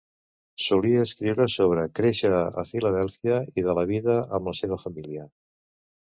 Solia 0.67 1.01
escriure 1.07 1.45
sobre 1.55 1.83
créixer 1.99 2.31
a 2.61 2.63
Filadèlfia, 2.69 3.37
i 3.61 3.65
de 3.67 3.75
la 3.81 3.83
vida 3.91 4.15
amb 4.39 4.51
la 4.51 4.55
seva 4.61 4.79
família. 4.85 5.27